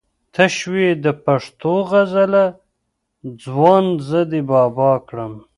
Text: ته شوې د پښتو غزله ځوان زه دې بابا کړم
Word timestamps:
ته 0.33 0.43
شوې 0.57 0.87
د 1.03 1.05
پښتو 1.25 1.73
غزله 1.89 2.45
ځوان 3.43 3.85
زه 4.09 4.19
دې 4.31 4.41
بابا 4.51 4.91
کړم 5.07 5.33